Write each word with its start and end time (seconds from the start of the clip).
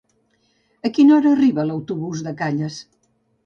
A 0.89 0.91
quina 0.95 1.13
hora 1.19 1.35
arriba 1.39 1.67
l'autobús 1.69 2.27
de 2.29 2.37
Calles? 2.43 2.83